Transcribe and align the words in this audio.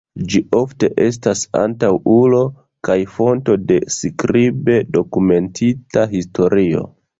Ĝi 0.33 0.39
ofte 0.59 0.87
estas 1.03 1.43
antaŭulo 1.59 2.39
kaj 2.89 2.97
fonto 3.19 3.59
de 3.73 3.79
skribe 3.99 4.81
dokumentita 4.99 6.11
historio. 6.19 6.87